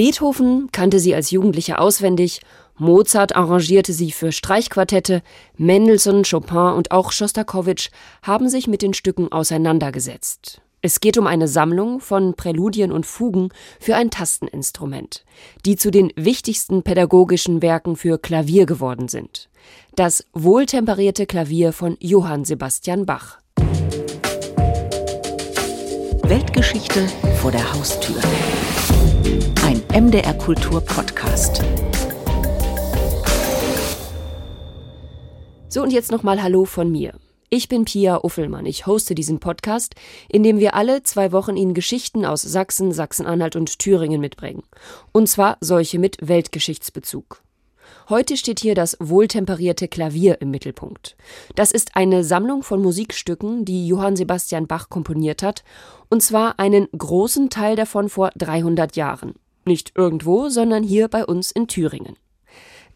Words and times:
Beethoven 0.00 0.72
kannte 0.72 0.98
sie 0.98 1.14
als 1.14 1.30
Jugendliche 1.30 1.78
auswendig, 1.78 2.40
Mozart 2.78 3.36
arrangierte 3.36 3.92
sie 3.92 4.12
für 4.12 4.32
Streichquartette, 4.32 5.20
Mendelssohn, 5.58 6.22
Chopin 6.22 6.72
und 6.74 6.90
auch 6.90 7.12
Schostakowitsch 7.12 7.90
haben 8.22 8.48
sich 8.48 8.66
mit 8.66 8.80
den 8.80 8.94
Stücken 8.94 9.30
auseinandergesetzt. 9.30 10.62
Es 10.80 11.00
geht 11.00 11.18
um 11.18 11.26
eine 11.26 11.48
Sammlung 11.48 12.00
von 12.00 12.32
Präludien 12.32 12.92
und 12.92 13.04
Fugen 13.04 13.50
für 13.78 13.94
ein 13.94 14.10
Tasteninstrument, 14.10 15.26
die 15.66 15.76
zu 15.76 15.90
den 15.90 16.10
wichtigsten 16.16 16.82
pädagogischen 16.82 17.60
Werken 17.60 17.94
für 17.94 18.16
Klavier 18.16 18.64
geworden 18.64 19.08
sind. 19.08 19.50
Das 19.96 20.24
wohltemperierte 20.32 21.26
Klavier 21.26 21.74
von 21.74 21.98
Johann 22.00 22.46
Sebastian 22.46 23.04
Bach. 23.04 23.36
Weltgeschichte 26.22 27.06
vor 27.42 27.50
der 27.50 27.74
Haustür. 27.74 28.16
MDR 29.92 30.34
Kultur 30.34 30.80
Podcast. 30.80 31.64
So 35.68 35.82
und 35.82 35.92
jetzt 35.92 36.12
nochmal 36.12 36.40
Hallo 36.44 36.64
von 36.64 36.92
mir. 36.92 37.14
Ich 37.48 37.68
bin 37.68 37.86
Pia 37.86 38.22
Uffelmann. 38.22 38.66
Ich 38.66 38.86
hoste 38.86 39.16
diesen 39.16 39.40
Podcast, 39.40 39.96
in 40.28 40.44
dem 40.44 40.60
wir 40.60 40.74
alle 40.74 41.02
zwei 41.02 41.32
Wochen 41.32 41.56
Ihnen 41.56 41.74
Geschichten 41.74 42.24
aus 42.24 42.42
Sachsen, 42.42 42.92
Sachsen-Anhalt 42.92 43.56
und 43.56 43.80
Thüringen 43.80 44.20
mitbringen. 44.20 44.62
Und 45.10 45.28
zwar 45.28 45.58
solche 45.60 45.98
mit 45.98 46.18
Weltgeschichtsbezug. 46.20 47.42
Heute 48.08 48.36
steht 48.36 48.60
hier 48.60 48.76
das 48.76 48.96
wohltemperierte 49.00 49.88
Klavier 49.88 50.40
im 50.40 50.52
Mittelpunkt. 50.52 51.16
Das 51.56 51.72
ist 51.72 51.96
eine 51.96 52.22
Sammlung 52.22 52.62
von 52.62 52.80
Musikstücken, 52.80 53.64
die 53.64 53.88
Johann 53.88 54.14
Sebastian 54.14 54.68
Bach 54.68 54.88
komponiert 54.88 55.42
hat, 55.42 55.64
und 56.10 56.22
zwar 56.22 56.60
einen 56.60 56.86
großen 56.96 57.50
Teil 57.50 57.74
davon 57.74 58.08
vor 58.08 58.30
300 58.36 58.94
Jahren. 58.94 59.34
Nicht 59.64 59.92
irgendwo, 59.94 60.48
sondern 60.48 60.82
hier 60.82 61.08
bei 61.08 61.24
uns 61.24 61.50
in 61.50 61.68
Thüringen. 61.68 62.16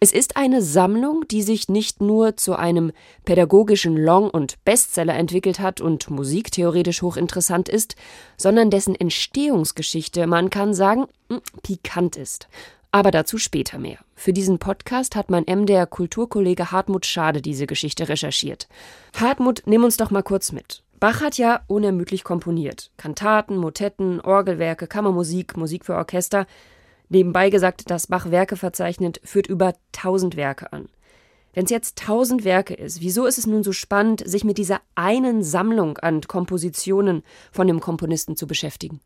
Es 0.00 0.12
ist 0.12 0.36
eine 0.36 0.60
Sammlung, 0.60 1.24
die 1.30 1.42
sich 1.42 1.68
nicht 1.68 2.00
nur 2.02 2.36
zu 2.36 2.56
einem 2.56 2.92
pädagogischen 3.24 3.96
Long- 3.96 4.28
und 4.28 4.62
Bestseller 4.64 5.14
entwickelt 5.14 5.60
hat 5.60 5.80
und 5.80 6.10
musiktheoretisch 6.10 7.00
hochinteressant 7.00 7.68
ist, 7.68 7.96
sondern 8.36 8.70
dessen 8.70 8.94
Entstehungsgeschichte, 8.94 10.26
man 10.26 10.50
kann 10.50 10.74
sagen, 10.74 11.06
hm, 11.30 11.40
pikant 11.62 12.16
ist. 12.16 12.48
Aber 12.90 13.10
dazu 13.10 13.38
später 13.38 13.78
mehr. 13.78 13.98
Für 14.14 14.32
diesen 14.32 14.58
Podcast 14.58 15.16
hat 15.16 15.30
mein 15.30 15.44
MDR 15.46 15.86
Kulturkollege 15.86 16.70
Hartmut 16.70 17.06
Schade 17.06 17.40
diese 17.40 17.66
Geschichte 17.66 18.08
recherchiert. 18.08 18.68
Hartmut, 19.18 19.62
nimm 19.66 19.84
uns 19.84 19.96
doch 19.96 20.10
mal 20.10 20.22
kurz 20.22 20.52
mit. 20.52 20.82
Bach 21.04 21.20
hat 21.20 21.36
ja 21.36 21.60
unermüdlich 21.66 22.24
komponiert. 22.24 22.90
Kantaten, 22.96 23.58
Motetten, 23.58 24.22
Orgelwerke, 24.22 24.86
Kammermusik, 24.86 25.54
Musik 25.54 25.84
für 25.84 25.96
Orchester. 25.96 26.46
Nebenbei 27.10 27.50
gesagt, 27.50 27.90
das 27.90 28.06
Bach 28.06 28.30
Werke 28.30 28.56
verzeichnet 28.56 29.20
führt 29.22 29.46
über 29.46 29.74
tausend 29.92 30.34
Werke 30.34 30.72
an. 30.72 30.88
Wenn 31.52 31.66
es 31.66 31.70
jetzt 31.70 31.98
tausend 31.98 32.46
Werke 32.46 32.72
ist, 32.72 33.02
wieso 33.02 33.26
ist 33.26 33.36
es 33.36 33.46
nun 33.46 33.62
so 33.62 33.72
spannend, 33.72 34.26
sich 34.26 34.44
mit 34.44 34.56
dieser 34.56 34.80
einen 34.94 35.42
Sammlung 35.42 35.98
an 35.98 36.22
Kompositionen 36.22 37.22
von 37.52 37.66
dem 37.66 37.80
Komponisten 37.80 38.34
zu 38.34 38.46
beschäftigen? 38.46 39.02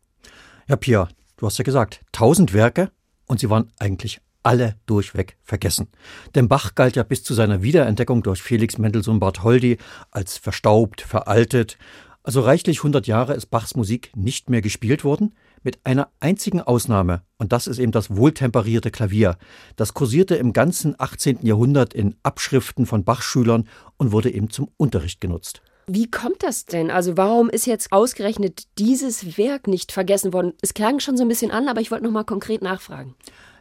Ja, 0.69 0.77
Pia, 0.77 1.09
du 1.35 1.47
hast 1.47 1.57
ja 1.57 1.65
gesagt, 1.65 1.99
tausend 2.13 2.53
Werke 2.53 2.91
und 3.27 3.41
sie 3.41 3.49
waren 3.49 3.73
eigentlich 3.77 4.21
alle 4.49 4.77
durchweg 4.87 5.37
vergessen. 5.43 5.89
Denn 6.33 6.47
Bach 6.47 6.73
galt 6.73 6.95
ja 6.95 7.03
bis 7.03 7.23
zu 7.23 7.35
seiner 7.35 7.61
Wiederentdeckung 7.61 8.23
durch 8.23 8.41
Felix 8.41 8.79
Mendelssohn 8.79 9.19
Bartholdy 9.19 9.77
als 10.09 10.39
verstaubt, 10.39 11.01
veraltet. 11.01 11.77
Also 12.23 12.41
reichlich 12.41 12.79
100 12.79 13.05
Jahre 13.05 13.35
ist 13.35 13.51
Bachs 13.51 13.75
Musik 13.75 14.11
nicht 14.15 14.49
mehr 14.49 14.61
gespielt 14.61 15.03
worden 15.03 15.35
mit 15.61 15.77
einer 15.83 16.09
einzigen 16.19 16.61
Ausnahme, 16.61 17.21
und 17.37 17.51
das 17.51 17.67
ist 17.67 17.77
eben 17.77 17.91
das 17.91 18.15
wohltemperierte 18.15 18.89
Klavier. 18.89 19.37
Das 19.75 19.93
kursierte 19.93 20.35
im 20.35 20.51
ganzen 20.51 20.95
18. 20.97 21.45
Jahrhundert 21.45 21.93
in 21.93 22.15
Abschriften 22.23 22.87
von 22.87 23.03
Bachschülern 23.03 23.67
und 23.97 24.11
wurde 24.11 24.33
eben 24.33 24.49
zum 24.49 24.71
Unterricht 24.77 25.21
genutzt. 25.21 25.61
Wie 25.85 26.09
kommt 26.09 26.41
das 26.41 26.65
denn? 26.65 26.89
Also 26.89 27.17
warum 27.17 27.51
ist 27.51 27.67
jetzt 27.67 27.91
ausgerechnet 27.91 28.63
dieses 28.79 29.37
Werk 29.37 29.67
nicht 29.67 29.91
vergessen 29.91 30.33
worden? 30.33 30.53
Es 30.61 30.73
klang 30.73 30.99
schon 30.99 31.17
so 31.17 31.23
ein 31.23 31.29
bisschen 31.29 31.51
an, 31.51 31.67
aber 31.67 31.81
ich 31.81 31.91
wollte 31.91 32.05
noch 32.05 32.11
mal 32.11 32.23
konkret 32.23 32.63
nachfragen. 32.63 33.15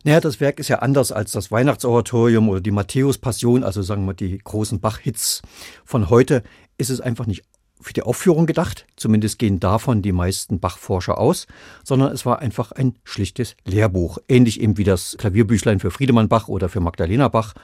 Naja, 0.04 0.20
das 0.20 0.41
Werk 0.41 0.60
ist 0.60 0.69
ja 0.69 0.78
anders 0.78 1.12
als 1.12 1.32
das 1.32 1.50
Weihnachtsoratorium 1.50 2.48
oder 2.48 2.60
die 2.60 2.70
Matthäus-Passion, 2.70 3.64
also 3.64 3.82
sagen 3.82 4.06
wir 4.06 4.14
die 4.14 4.38
großen 4.38 4.81
Bach-Hits 4.81 5.42
von 5.84 6.09
heute, 6.09 6.42
ist 6.76 6.91
es 6.91 7.00
einfach 7.00 7.26
nicht 7.26 7.44
für 7.81 7.92
die 7.92 8.03
Aufführung 8.03 8.47
gedacht, 8.47 8.86
zumindest 8.97 9.38
gehen 9.38 9.60
davon 9.60 10.03
die 10.03 10.12
meisten 10.12 10.59
Bach-Forscher 10.60 11.19
aus, 11.19 11.47
sondern 11.84 12.12
es 12.12 12.26
war 12.26 12.41
einfach 12.41 12.72
ein 12.72 12.98
schlichtes 13.04 13.56
Lehrbuch, 13.64 14.19
ähnlich 14.28 14.60
eben 14.60 14.76
wie 14.78 14.84
das 14.84 15.16
Klavierbüchlein 15.19 15.81
für 15.81 15.91
Friedemann 15.91 16.28
Bach 16.28 16.48
oder 16.48 16.69
für 16.69 16.80
Magdalena 16.80 17.28
Bach. 17.28 17.54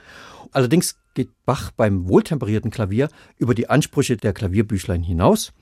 Allerdings 0.53 0.97
geht 1.15 1.31
Bach 1.45 1.71
beim 1.73 2.09
wohltemperierten 2.09 2.71
Klavier 2.71 3.09
über 3.39 3.55
die 3.55 3.69
Ansprüche 3.69 4.17
der 4.17 4.33
Klavierbüchlein 4.33 5.03
hinaus 5.03 5.53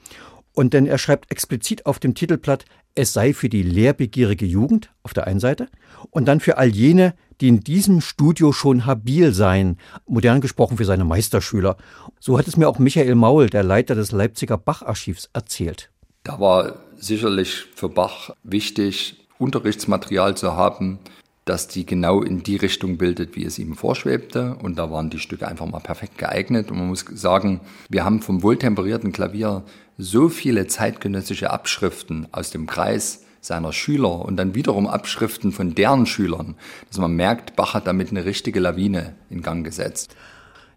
und 0.54 0.74
denn 0.74 0.86
er 0.86 0.98
schreibt 0.98 1.30
explizit 1.30 1.86
auf 1.86 1.98
dem 1.98 2.14
Titelblatt, 2.14 2.64
es 2.94 3.12
sei 3.12 3.32
für 3.32 3.48
die 3.48 3.62
lehrbegierige 3.62 4.44
Jugend 4.44 4.92
auf 5.02 5.14
der 5.14 5.26
einen 5.26 5.40
Seite 5.40 5.68
und 6.10 6.26
dann 6.26 6.40
für 6.40 6.58
all 6.58 6.68
jene, 6.68 7.14
die 7.40 7.48
in 7.48 7.60
diesem 7.60 8.00
Studio 8.00 8.52
schon 8.52 8.86
habil 8.86 9.32
seien, 9.32 9.78
modern 10.06 10.40
gesprochen 10.40 10.76
für 10.76 10.84
seine 10.84 11.04
Meisterschüler. 11.04 11.76
So 12.20 12.38
hat 12.38 12.46
es 12.48 12.56
mir 12.56 12.68
auch 12.68 12.78
Michael 12.78 13.14
Maul, 13.14 13.48
der 13.48 13.62
Leiter 13.62 13.94
des 13.94 14.12
Leipziger 14.12 14.58
Bach-Archivs, 14.58 15.30
erzählt. 15.32 15.90
Da 16.22 16.38
war 16.38 16.76
sicherlich 16.96 17.66
für 17.74 17.88
Bach 17.88 18.30
wichtig, 18.44 19.26
Unterrichtsmaterial 19.38 20.36
zu 20.36 20.52
haben, 20.52 21.00
das 21.44 21.66
die 21.66 21.84
genau 21.84 22.22
in 22.22 22.44
die 22.44 22.56
Richtung 22.56 22.96
bildet, 22.96 23.34
wie 23.34 23.44
es 23.44 23.58
ihm 23.58 23.74
vorschwebte. 23.74 24.56
Und 24.62 24.78
da 24.78 24.92
waren 24.92 25.10
die 25.10 25.18
Stücke 25.18 25.48
einfach 25.48 25.66
mal 25.66 25.80
perfekt 25.80 26.18
geeignet. 26.18 26.70
Und 26.70 26.78
man 26.78 26.86
muss 26.86 27.04
sagen, 27.12 27.60
wir 27.88 28.04
haben 28.04 28.22
vom 28.22 28.44
wohltemperierten 28.44 29.10
Klavier 29.10 29.64
so 30.02 30.28
viele 30.28 30.66
zeitgenössische 30.66 31.50
Abschriften 31.50 32.26
aus 32.32 32.50
dem 32.50 32.66
Kreis 32.66 33.24
seiner 33.40 33.72
Schüler 33.72 34.24
und 34.24 34.36
dann 34.36 34.54
wiederum 34.54 34.86
Abschriften 34.86 35.52
von 35.52 35.74
deren 35.74 36.06
Schülern, 36.06 36.56
dass 36.88 36.98
man 36.98 37.14
merkt, 37.14 37.56
Bach 37.56 37.74
hat 37.74 37.86
damit 37.86 38.10
eine 38.10 38.24
richtige 38.24 38.60
Lawine 38.60 39.14
in 39.30 39.42
Gang 39.42 39.64
gesetzt. 39.64 40.14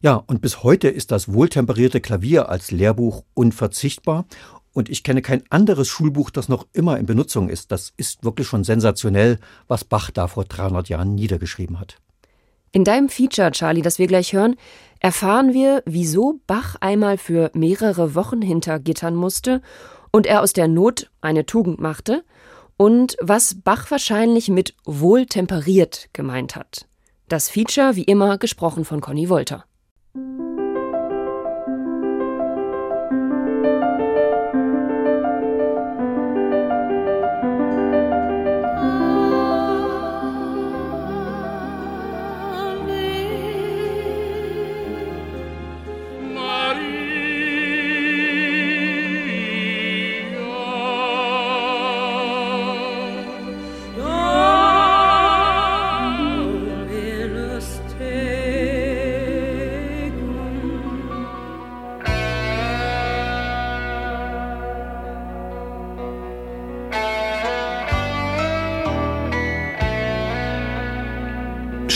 Ja, 0.02 0.16
und 0.28 0.42
bis 0.42 0.64
heute 0.64 0.88
ist 0.88 1.12
das 1.12 1.32
wohltemperierte 1.32 2.02
Klavier 2.02 2.50
als 2.50 2.72
Lehrbuch 2.72 3.24
unverzichtbar. 3.34 4.26
Und 4.74 4.90
ich 4.90 5.04
kenne 5.04 5.22
kein 5.22 5.42
anderes 5.50 5.88
Schulbuch, 5.88 6.30
das 6.30 6.50
noch 6.50 6.68
immer 6.74 7.00
in 7.00 7.06
Benutzung 7.06 7.50
ist. 7.50 7.72
Das 7.72 7.94
ist 7.98 8.24
wirklich 8.24 8.48
schon 8.48 8.64
sensationell, 8.64 9.40
was 9.68 9.86
Bach 9.86 10.12
da 10.12 10.28
vor 10.28 10.44
300 10.44 10.90
Jahren 10.90 11.16
niedergeschrieben 11.16 11.80
hat. 11.80 11.98
In 12.76 12.84
deinem 12.84 13.08
Feature, 13.08 13.52
Charlie, 13.52 13.82
das 13.82 14.00
wir 14.00 14.08
gleich 14.08 14.34
hören, 14.34 14.58
erfahren 15.00 15.54
wir, 15.54 15.82
wieso 15.86 16.42
Bach 16.46 16.76
einmal 16.82 17.18
für 17.18 17.50
mehrere 17.54 18.16
Wochen 18.16 18.42
hinter 18.42 18.80
Gittern 18.80 19.16
musste 19.16 19.62
und 20.12 20.26
er 20.28 20.42
aus 20.42 20.52
der 20.52 20.68
Not 20.68 21.10
eine 21.22 21.46
Tugend 21.46 21.80
machte 21.80 22.26
und 22.76 23.16
was 23.22 23.62
Bach 23.64 23.90
wahrscheinlich 23.92 24.50
mit 24.50 24.76
wohltemperiert 24.84 26.10
gemeint 26.12 26.58
hat. 26.58 26.86
Das 27.30 27.48
Feature, 27.48 27.96
wie 27.96 28.04
immer, 28.04 28.38
gesprochen 28.38 28.84
von 28.84 29.00
Conny 29.00 29.30
Wolter. 29.30 29.64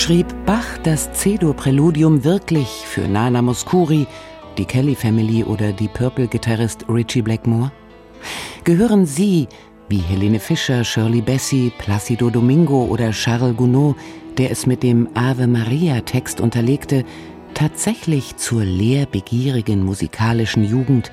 Schrieb 0.09 0.25
Bach 0.47 0.79
das 0.81 1.07
Cedo-Präludium 1.13 2.23
wirklich 2.23 2.67
für 2.67 3.07
Nana 3.07 3.43
Mouskouri, 3.43 4.07
die 4.57 4.65
Kelly 4.65 4.95
Family 4.95 5.43
oder 5.43 5.71
die 5.71 5.87
Purple-Gitarrist 5.87 6.85
Richie 6.89 7.21
Blackmore? 7.21 7.71
Gehören 8.63 9.05
Sie, 9.05 9.47
wie 9.87 9.99
Helene 9.99 10.39
Fischer, 10.39 10.83
Shirley 10.83 11.21
Bassey, 11.21 11.71
Placido 11.77 12.31
Domingo 12.31 12.85
oder 12.85 13.11
Charles 13.11 13.55
Gounod, 13.55 13.97
der 14.39 14.49
es 14.49 14.65
mit 14.65 14.81
dem 14.81 15.09
Ave 15.13 15.45
Maria-Text 15.45 16.41
unterlegte, 16.41 17.05
tatsächlich 17.53 18.35
zur 18.35 18.63
lehrbegierigen 18.63 19.85
musikalischen 19.85 20.63
Jugend, 20.63 21.11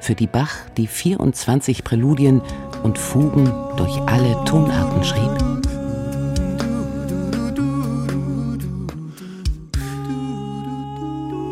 für 0.00 0.14
die 0.14 0.26
Bach 0.26 0.54
die 0.76 0.86
24 0.86 1.82
Präludien 1.82 2.42
und 2.82 2.98
Fugen 2.98 3.50
durch 3.78 3.96
alle 4.02 4.36
Tonarten 4.44 5.02
schrieb? 5.02 5.63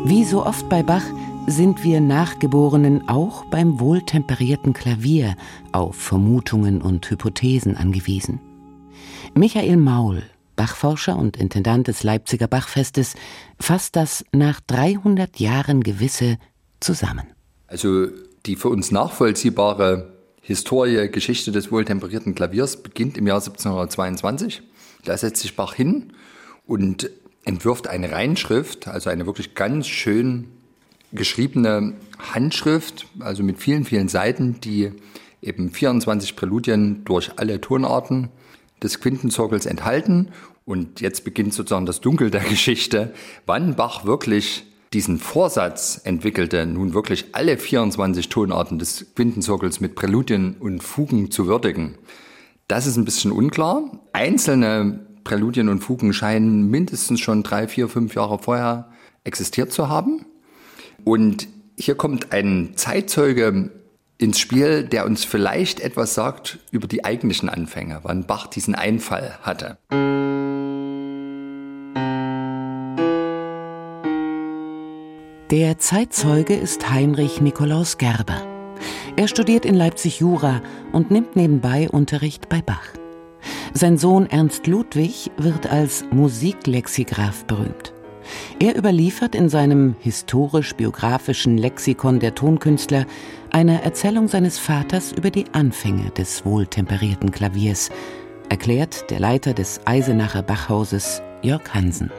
Wie 0.05 0.25
so 0.25 0.45
oft 0.45 0.67
bei 0.67 0.83
Bach 0.83 1.05
sind 1.47 1.85
wir 1.85 2.01
Nachgeborenen 2.01 3.07
auch 3.07 3.45
beim 3.45 3.79
wohltemperierten 3.79 4.73
Klavier 4.73 5.37
auf 5.71 5.95
Vermutungen 5.95 6.81
und 6.81 7.09
Hypothesen 7.09 7.77
angewiesen. 7.77 8.41
Michael 9.33 9.77
Maul, 9.77 10.23
Bachforscher 10.57 11.15
und 11.15 11.37
Intendant 11.37 11.87
des 11.87 12.03
Leipziger 12.03 12.47
Bachfestes, 12.47 13.15
fasst 13.61 13.95
das 13.95 14.25
nach 14.33 14.59
300 14.67 15.39
Jahren 15.39 15.81
Gewisse 15.81 16.37
zusammen. 16.81 17.27
Also 17.67 18.07
die 18.45 18.57
für 18.57 18.69
uns 18.69 18.91
nachvollziehbare 18.91 20.17
Historie, 20.41 21.07
Geschichte 21.07 21.53
des 21.53 21.71
wohltemperierten 21.71 22.35
Klaviers 22.35 22.83
beginnt 22.83 23.17
im 23.17 23.25
Jahr 23.25 23.37
1722. 23.37 24.63
Da 25.05 25.17
setzt 25.17 25.41
sich 25.41 25.55
Bach 25.55 25.73
hin 25.73 26.11
und 26.67 27.09
entwirft 27.45 27.87
eine 27.87 28.11
Reinschrift, 28.11 28.87
also 28.87 29.09
eine 29.09 29.25
wirklich 29.25 29.55
ganz 29.55 29.87
schön 29.87 30.47
geschriebene 31.11 31.93
Handschrift, 32.33 33.07
also 33.19 33.43
mit 33.43 33.59
vielen, 33.59 33.85
vielen 33.85 34.07
Seiten, 34.07 34.59
die 34.61 34.91
eben 35.41 35.71
24 35.71 36.35
Präludien 36.35 37.03
durch 37.05 37.31
alle 37.37 37.61
Tonarten 37.61 38.29
des 38.81 38.99
Quintenzirkels 38.99 39.65
enthalten. 39.65 40.29
Und 40.65 41.01
jetzt 41.01 41.23
beginnt 41.23 41.53
sozusagen 41.53 41.85
das 41.85 42.01
Dunkel 42.01 42.31
der 42.31 42.41
Geschichte, 42.49 43.13
wann 43.45 43.75
Bach 43.75 44.05
wirklich 44.05 44.65
diesen 44.93 45.17
Vorsatz 45.17 45.99
entwickelte, 46.03 46.65
nun 46.67 46.93
wirklich 46.93 47.25
alle 47.33 47.57
24 47.57 48.29
Tonarten 48.29 48.77
des 48.77 49.13
Quintenzirkels 49.15 49.79
mit 49.79 49.95
Präludien 49.95 50.55
und 50.59 50.83
Fugen 50.83 51.31
zu 51.31 51.47
würdigen. 51.47 51.97
Das 52.67 52.85
ist 52.85 52.95
ein 52.97 53.05
bisschen 53.05 53.31
unklar. 53.31 53.83
Einzelne 54.13 55.07
Präludien 55.23 55.69
und 55.69 55.79
Fugen 55.81 56.13
scheinen 56.13 56.69
mindestens 56.69 57.19
schon 57.19 57.43
drei, 57.43 57.67
vier, 57.67 57.89
fünf 57.89 58.15
Jahre 58.15 58.39
vorher 58.39 58.89
existiert 59.23 59.71
zu 59.71 59.89
haben. 59.89 60.25
Und 61.03 61.47
hier 61.77 61.95
kommt 61.95 62.31
ein 62.31 62.73
Zeitzeuge 62.75 63.71
ins 64.17 64.39
Spiel, 64.39 64.83
der 64.83 65.05
uns 65.05 65.25
vielleicht 65.25 65.79
etwas 65.79 66.13
sagt 66.13 66.59
über 66.71 66.87
die 66.87 67.03
eigentlichen 67.03 67.49
Anfänge, 67.49 67.99
wann 68.03 68.25
Bach 68.25 68.47
diesen 68.47 68.75
Einfall 68.75 69.37
hatte. 69.41 69.77
Der 75.51 75.77
Zeitzeuge 75.77 76.55
ist 76.55 76.89
Heinrich 76.89 77.41
Nikolaus 77.41 77.97
Gerber. 77.97 78.41
Er 79.15 79.27
studiert 79.27 79.65
in 79.65 79.75
Leipzig 79.75 80.19
Jura 80.19 80.61
und 80.91 81.11
nimmt 81.11 81.35
nebenbei 81.35 81.89
Unterricht 81.89 82.49
bei 82.49 82.61
Bach. 82.61 83.02
Sein 83.75 83.97
Sohn 83.97 84.27
Ernst 84.27 84.67
Ludwig 84.67 85.31
wird 85.37 85.65
als 85.71 86.05
Musiklexikgraph 86.11 87.45
berühmt. 87.45 87.91
Er 88.59 88.77
überliefert 88.77 89.33
in 89.33 89.49
seinem 89.49 89.95
historisch-biografischen 89.99 91.57
Lexikon 91.57 92.19
der 92.19 92.35
Tonkünstler 92.35 93.07
eine 93.49 93.83
Erzählung 93.83 94.27
seines 94.27 94.59
Vaters 94.59 95.11
über 95.11 95.31
die 95.31 95.45
Anfänge 95.53 96.11
des 96.11 96.45
wohltemperierten 96.45 97.31
Klaviers, 97.31 97.89
erklärt 98.47 99.09
der 99.09 99.19
Leiter 99.19 99.55
des 99.55 99.81
Eisenacher 99.85 100.43
Bachhauses 100.43 101.23
Jörg 101.41 101.73
Hansen. 101.73 102.11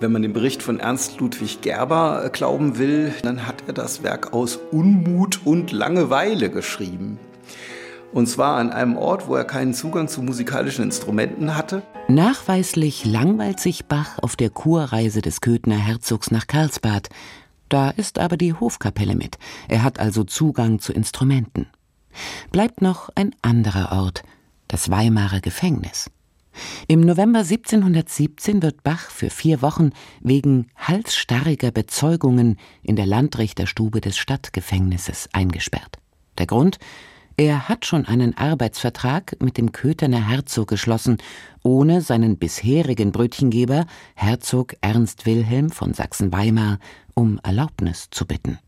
Wenn 0.00 0.12
man 0.12 0.20
den 0.20 0.34
Bericht 0.34 0.62
von 0.62 0.78
Ernst 0.78 1.20
Ludwig 1.20 1.62
Gerber 1.62 2.28
glauben 2.34 2.76
will, 2.76 3.14
dann 3.22 3.46
hat 3.46 3.64
er 3.66 3.72
das 3.72 4.02
Werk 4.02 4.34
aus 4.34 4.56
Unmut 4.70 5.40
und 5.46 5.72
Langeweile 5.72 6.50
geschrieben. 6.50 7.18
Und 8.12 8.26
zwar 8.26 8.56
an 8.56 8.70
einem 8.70 8.96
Ort, 8.96 9.26
wo 9.26 9.34
er 9.34 9.44
keinen 9.44 9.72
Zugang 9.72 10.06
zu 10.06 10.22
musikalischen 10.22 10.84
Instrumenten 10.84 11.56
hatte. 11.56 11.82
Nachweislich 12.08 13.04
langweilt 13.06 13.58
sich 13.58 13.86
Bach 13.86 14.18
auf 14.18 14.36
der 14.36 14.50
Kurreise 14.50 15.22
des 15.22 15.40
Köthner 15.40 15.76
Herzogs 15.76 16.30
nach 16.30 16.46
Karlsbad. 16.46 17.08
Da 17.70 17.88
ist 17.88 18.18
aber 18.18 18.36
die 18.36 18.52
Hofkapelle 18.52 19.14
mit. 19.14 19.38
Er 19.68 19.82
hat 19.82 19.98
also 19.98 20.24
Zugang 20.24 20.78
zu 20.78 20.92
Instrumenten. 20.92 21.68
Bleibt 22.50 22.82
noch 22.82 23.08
ein 23.14 23.34
anderer 23.40 23.92
Ort, 23.92 24.22
das 24.68 24.90
Weimarer 24.90 25.40
Gefängnis. 25.40 26.10
Im 26.86 27.00
November 27.00 27.38
1717 27.38 28.62
wird 28.62 28.82
Bach 28.82 29.10
für 29.10 29.30
vier 29.30 29.62
Wochen 29.62 29.90
wegen 30.20 30.66
halsstarriger 30.76 31.70
Bezeugungen 31.70 32.58
in 32.82 32.96
der 32.96 33.06
Landrichterstube 33.06 34.02
des 34.02 34.18
Stadtgefängnisses 34.18 35.30
eingesperrt. 35.32 35.96
Der 36.36 36.46
Grund? 36.46 36.78
Er 37.42 37.68
hat 37.68 37.86
schon 37.86 38.06
einen 38.06 38.36
Arbeitsvertrag 38.38 39.34
mit 39.42 39.58
dem 39.58 39.72
Kötherner 39.72 40.28
Herzog 40.28 40.68
geschlossen, 40.68 41.18
ohne 41.64 42.00
seinen 42.00 42.38
bisherigen 42.38 43.10
Brötchengeber, 43.10 43.86
Herzog 44.14 44.76
Ernst 44.80 45.26
Wilhelm 45.26 45.70
von 45.70 45.92
Sachsen-Weimar, 45.92 46.78
um 47.14 47.40
Erlaubnis 47.42 48.10
zu 48.12 48.26
bitten. 48.26 48.60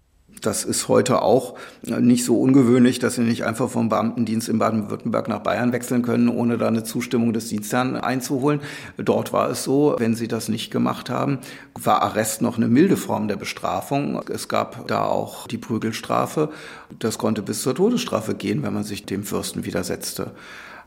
Das 0.45 0.65
ist 0.65 0.89
heute 0.89 1.23
auch 1.23 1.55
nicht 1.87 2.25
so 2.25 2.39
ungewöhnlich, 2.39 2.99
dass 2.99 3.15
Sie 3.15 3.23
nicht 3.23 3.45
einfach 3.45 3.71
vom 3.71 3.89
Beamtendienst 3.89 4.51
in 4.51 4.59
Baden-Württemberg 4.59 5.27
nach 5.27 5.39
Bayern 5.39 5.73
wechseln 5.73 6.03
können, 6.03 6.29
ohne 6.29 6.59
da 6.59 6.69
eine 6.69 6.85
Zustimmung 6.85 7.33
des 7.33 7.49
Dienstherrn 7.49 7.97
einzuholen. 7.97 8.61
Dort 8.99 9.33
war 9.33 9.49
es 9.49 9.65
so, 9.65 9.97
wenn 9.99 10.15
Sie 10.15 10.29
das 10.29 10.51
nicht 10.51 10.71
gemacht 10.71 11.09
haben, 11.09 11.39
war 11.75 12.03
Arrest 12.03 12.43
noch 12.43 12.59
eine 12.59 12.69
milde 12.69 12.99
Form 12.99 13.27
der 13.27 13.37
Bestrafung. 13.37 14.21
Es 14.29 14.49
gab 14.49 14.87
da 14.87 15.07
auch 15.07 15.47
die 15.47 15.57
Prügelstrafe. 15.57 16.51
Das 16.99 17.17
konnte 17.17 17.41
bis 17.41 17.63
zur 17.63 17.75
Todesstrafe 17.75 18.35
gehen, 18.35 18.63
wenn 18.63 18.75
man 18.75 18.85
sich 18.85 19.07
dem 19.07 19.25
Fürsten 19.25 19.65
widersetzte. 19.65 20.33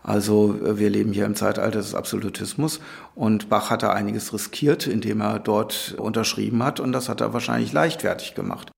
Also 0.04 0.56
wir 0.62 0.92
leben 0.92 1.14
hier 1.14 1.26
im 1.26 1.36
Zeitalter 1.36 1.80
des 1.80 1.96
Absolutismus 1.96 2.80
und 3.16 3.50
Bach 3.50 3.72
hat 3.72 3.82
da 3.82 3.92
einiges 3.92 4.32
riskiert, 4.32 4.86
indem 4.86 5.20
er 5.20 5.40
dort 5.40 5.96
unterschrieben 5.98 6.64
hat 6.64 6.80
und 6.80 6.92
das 6.92 7.10
hat 7.10 7.22
er 7.22 7.34
wahrscheinlich 7.34 7.74
leichtfertig 7.74 8.36
gemacht. 8.36 8.72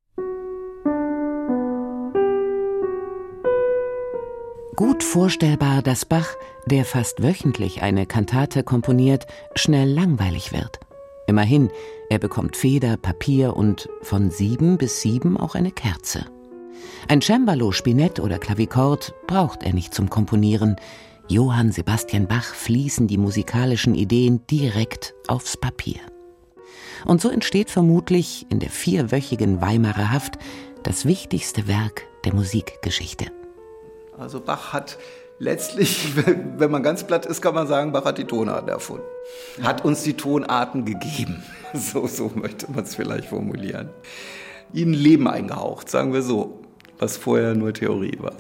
Gut 4.75 5.03
vorstellbar, 5.03 5.81
dass 5.81 6.05
Bach, 6.05 6.29
der 6.65 6.85
fast 6.85 7.21
wöchentlich 7.21 7.81
eine 7.81 8.05
Kantate 8.05 8.63
komponiert, 8.63 9.25
schnell 9.55 9.89
langweilig 9.89 10.53
wird. 10.53 10.79
Immerhin, 11.27 11.69
er 12.09 12.19
bekommt 12.19 12.55
Feder, 12.55 12.97
Papier 12.97 13.55
und 13.55 13.89
von 14.01 14.31
sieben 14.31 14.77
bis 14.77 15.01
sieben 15.01 15.37
auch 15.37 15.55
eine 15.55 15.71
Kerze. 15.71 16.25
Ein 17.07 17.21
Cembalo, 17.21 17.71
Spinett 17.71 18.19
oder 18.19 18.39
Klavikord 18.39 19.13
braucht 19.27 19.63
er 19.63 19.73
nicht 19.73 19.93
zum 19.93 20.09
Komponieren. 20.09 20.75
Johann 21.27 21.71
Sebastian 21.71 22.27
Bach 22.27 22.53
fließen 22.55 23.07
die 23.07 23.17
musikalischen 23.17 23.95
Ideen 23.95 24.45
direkt 24.47 25.13
aufs 25.27 25.57
Papier. 25.57 25.99
Und 27.05 27.21
so 27.21 27.29
entsteht 27.29 27.69
vermutlich 27.69 28.45
in 28.49 28.59
der 28.59 28.69
vierwöchigen 28.69 29.61
Weimarer 29.61 30.11
Haft 30.11 30.37
das 30.83 31.05
wichtigste 31.05 31.67
Werk 31.67 32.03
der 32.25 32.33
Musikgeschichte. 32.33 33.27
Also 34.19 34.41
Bach 34.41 34.73
hat 34.73 34.97
letztlich, 35.39 36.13
wenn 36.57 36.71
man 36.71 36.83
ganz 36.83 37.05
platt 37.05 37.25
ist, 37.25 37.41
kann 37.41 37.55
man 37.55 37.67
sagen, 37.67 37.93
Bach 37.93 38.03
hat 38.03 38.17
die 38.17 38.25
Tonarten 38.25 38.67
erfunden. 38.67 39.05
Hat 39.63 39.85
uns 39.85 40.03
die 40.03 40.13
Tonarten 40.13 40.85
gegeben. 40.85 41.43
So, 41.71 42.07
so 42.07 42.31
möchte 42.33 42.65
man 42.71 42.83
es 42.83 42.95
vielleicht 42.95 43.25
formulieren. 43.25 43.91
Ihnen 44.73 44.95
Leben 44.95 45.27
eingehaucht, 45.27 45.87
sagen 45.87 46.13
wir 46.13 46.23
so, 46.23 46.61
was 46.97 47.15
vorher 47.15 47.53
nur 47.53 47.75
Theorie 47.75 48.17
war. 48.19 48.33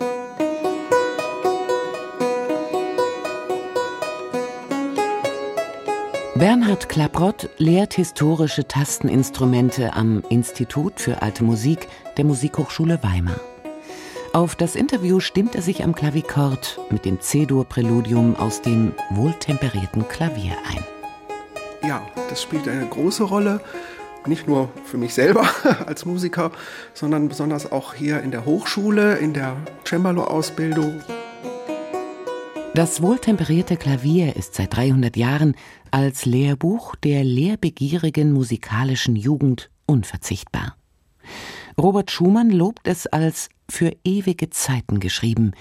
Bernhard 6.33 6.89
Klaprott 6.89 7.49
lehrt 7.59 7.93
historische 7.93 8.67
Tasteninstrumente 8.67 9.93
am 9.93 10.23
Institut 10.29 10.99
für 10.99 11.21
Alte 11.21 11.43
Musik 11.43 11.87
der 12.17 12.25
Musikhochschule 12.25 13.03
Weimar. 13.03 13.39
Auf 14.31 14.55
das 14.55 14.75
Interview 14.75 15.19
stimmt 15.19 15.55
er 15.55 15.63
sich 15.63 15.83
am 15.83 15.95
Klavikord 15.95 16.79
mit 16.91 17.03
dem 17.03 17.19
C-Dur-Präludium 17.19 18.35
aus 18.35 18.61
dem 18.61 18.93
wohltemperierten 19.09 20.07
Klavier 20.07 20.55
ein. 20.69 20.83
Ja, 21.87 22.05
das 22.29 22.43
spielt 22.43 22.67
eine 22.67 22.85
große 22.85 23.23
Rolle, 23.23 23.59
nicht 24.27 24.47
nur 24.47 24.69
für 24.85 24.97
mich 24.97 25.15
selber 25.15 25.49
als 25.87 26.05
Musiker, 26.05 26.51
sondern 26.93 27.27
besonders 27.27 27.71
auch 27.71 27.95
hier 27.95 28.21
in 28.21 28.29
der 28.29 28.45
Hochschule, 28.45 29.17
in 29.17 29.33
der 29.33 29.57
Cembalo-Ausbildung. 29.83 31.01
Das 32.75 33.01
wohltemperierte 33.01 33.77
Klavier 33.77 34.35
ist 34.35 34.53
seit 34.53 34.75
300 34.75 35.17
Jahren 35.17 35.55
als 35.89 36.25
Lehrbuch 36.25 36.95
der 36.97 37.23
lehrbegierigen 37.23 38.31
musikalischen 38.31 39.15
Jugend 39.15 39.71
unverzichtbar. 39.87 40.75
Robert 41.79 42.11
Schumann 42.11 42.49
lobt 42.49 42.87
es 42.87 43.07
als 43.07 43.49
für 43.69 43.95
ewige 44.03 44.49
Zeiten 44.49 44.99
geschrieben. 44.99 45.53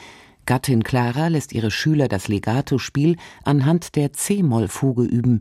Gattin 0.46 0.82
Clara 0.82 1.28
lässt 1.28 1.52
ihre 1.52 1.70
Schüler 1.70 2.08
das 2.08 2.26
Legato-Spiel 2.26 3.16
anhand 3.44 3.94
der 3.94 4.12
C-Moll-Fuge 4.12 5.04
üben. 5.04 5.40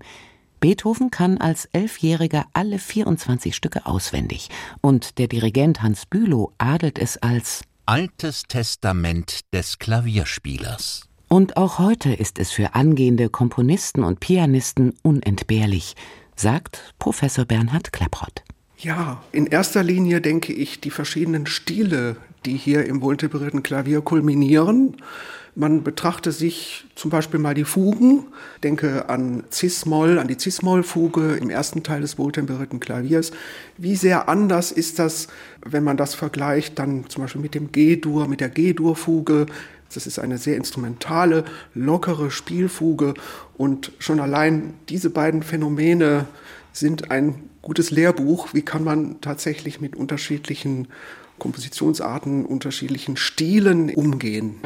Beethoven 0.59 1.09
kann 1.09 1.39
als 1.39 1.65
Elfjähriger 1.65 2.45
alle 2.53 2.77
24 2.77 3.55
Stücke 3.55 3.85
auswendig 3.87 4.49
und 4.81 5.17
der 5.17 5.27
Dirigent 5.27 5.81
Hans 5.81 6.05
Bülow 6.05 6.51
adelt 6.59 6.99
es 6.99 7.17
als 7.17 7.63
Altes 7.87 8.43
Testament 8.43 9.51
des 9.53 9.79
Klavierspielers. 9.79 11.07
Und 11.27 11.57
auch 11.57 11.79
heute 11.79 12.13
ist 12.13 12.37
es 12.37 12.51
für 12.51 12.75
angehende 12.75 13.29
Komponisten 13.29 14.03
und 14.03 14.19
Pianisten 14.19 14.93
unentbehrlich, 15.01 15.95
sagt 16.35 16.93
Professor 16.99 17.45
Bernhard 17.45 17.91
Klapprott. 17.91 18.43
Ja, 18.79 19.23
in 19.31 19.47
erster 19.47 19.81
Linie 19.81 20.21
denke 20.21 20.53
ich 20.53 20.79
die 20.79 20.91
verschiedenen 20.91 21.47
Stile, 21.47 22.15
die 22.45 22.55
hier 22.55 22.85
im 22.85 23.01
wohltemperierten 23.01 23.63
Klavier 23.63 24.01
kulminieren. 24.01 24.97
Man 25.55 25.81
betrachte 25.81 26.31
sich 26.31 26.85
zum 26.93 27.09
Beispiel 27.09 27.39
mal 27.39 27.55
die 27.55 27.63
Fugen, 27.63 28.25
denke 28.61 29.09
an 29.09 29.43
Cis-Moll, 29.51 30.19
an 30.19 30.27
die 30.27 30.37
Cis-Moll-Fuge 30.37 31.37
im 31.37 31.49
ersten 31.49 31.81
Teil 31.81 32.01
des 32.01 32.19
wohltemperierten 32.19 32.79
Klaviers. 32.79 33.31
Wie 33.79 33.95
sehr 33.95 34.29
anders 34.29 34.71
ist 34.71 34.99
das, 34.99 35.27
wenn 35.65 35.83
man 35.83 35.97
das 35.97 36.13
vergleicht, 36.13 36.77
dann 36.77 37.09
zum 37.09 37.23
Beispiel 37.23 37.41
mit 37.41 37.55
dem 37.55 37.71
G-Dur, 37.71 38.27
mit 38.27 38.41
der 38.41 38.49
G-Dur-Fuge. 38.49 39.47
Das 39.91 40.05
ist 40.05 40.19
eine 40.19 40.37
sehr 40.37 40.55
instrumentale, 40.55 41.45
lockere 41.73 42.29
Spielfuge 42.29 43.15
und 43.57 43.91
schon 43.97 44.19
allein 44.19 44.75
diese 44.89 45.09
beiden 45.09 45.41
Phänomene 45.41 46.27
sind 46.73 47.09
ein 47.09 47.49
gutes 47.67 47.91
Lehrbuch. 47.91 48.53
Wie 48.53 48.61
kann 48.61 48.85
man 48.85 49.19
tatsächlich 49.19 49.81
mit 49.81 49.97
unterschiedlichen 49.97 50.87
Kompositionsarten, 51.37 52.45
unterschiedlichen 52.45 53.17
Stilen 53.17 53.93
umgehen? 53.93 54.61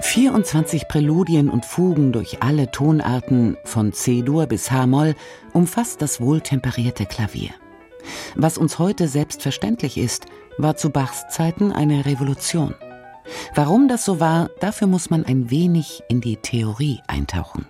24 0.00 0.88
Präludien 0.88 1.48
und 1.48 1.64
Fugen 1.64 2.10
durch 2.10 2.42
alle 2.42 2.72
Tonarten 2.72 3.56
von 3.64 3.92
C-Dur 3.92 4.46
bis 4.46 4.72
H-Moll 4.72 5.14
umfasst 5.52 6.02
das 6.02 6.20
wohltemperierte 6.20 7.06
Klavier. 7.06 7.50
Was 8.34 8.58
uns 8.58 8.80
heute 8.80 9.06
selbstverständlich 9.06 9.98
ist, 9.98 10.26
war 10.58 10.76
zu 10.76 10.90
Bachs 10.90 11.28
Zeiten 11.28 11.70
eine 11.70 12.06
Revolution. 12.06 12.74
Warum 13.54 13.86
das 13.86 14.04
so 14.04 14.18
war, 14.18 14.50
dafür 14.58 14.88
muss 14.88 15.10
man 15.10 15.24
ein 15.24 15.48
wenig 15.48 16.02
in 16.08 16.20
die 16.20 16.38
Theorie 16.38 16.98
eintauchen. 17.06 17.66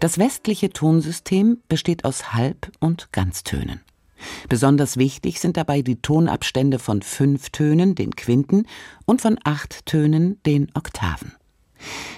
Das 0.00 0.18
westliche 0.18 0.70
Tonsystem 0.70 1.58
besteht 1.68 2.04
aus 2.04 2.32
Halb- 2.32 2.70
und 2.78 3.12
Ganztönen. 3.12 3.80
Besonders 4.48 4.96
wichtig 4.96 5.40
sind 5.40 5.56
dabei 5.56 5.82
die 5.82 6.00
Tonabstände 6.00 6.78
von 6.78 7.02
fünf 7.02 7.50
Tönen, 7.50 7.94
den 7.94 8.14
Quinten, 8.14 8.66
und 9.06 9.20
von 9.20 9.38
acht 9.44 9.86
Tönen, 9.86 10.40
den 10.44 10.68
Oktaven. 10.74 11.32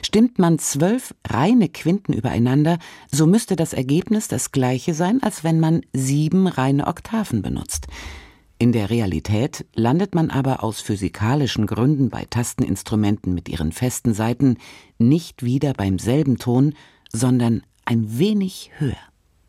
Stimmt 0.02 0.38
man 0.38 0.58
zwölf 0.58 1.14
reine 1.26 1.68
Quinten 1.68 2.12
übereinander, 2.12 2.78
so 3.10 3.26
müsste 3.26 3.56
das 3.56 3.72
Ergebnis 3.72 4.28
das 4.28 4.52
gleiche 4.52 4.94
sein, 4.94 5.22
als 5.22 5.44
wenn 5.44 5.60
man 5.60 5.82
sieben 5.92 6.46
reine 6.46 6.86
Oktaven 6.86 7.42
benutzt. 7.42 7.86
In 8.58 8.72
der 8.72 8.90
Realität 8.90 9.64
landet 9.74 10.14
man 10.14 10.30
aber 10.30 10.62
aus 10.62 10.80
physikalischen 10.82 11.66
Gründen 11.66 12.10
bei 12.10 12.26
Tasteninstrumenten 12.28 13.32
mit 13.32 13.48
ihren 13.48 13.72
festen 13.72 14.12
Saiten 14.12 14.58
nicht 14.98 15.42
wieder 15.42 15.72
beim 15.72 15.98
selben 15.98 16.36
Ton, 16.36 16.74
sondern 17.12 17.62
ein 17.90 18.18
wenig 18.18 18.70
höher. 18.78 18.94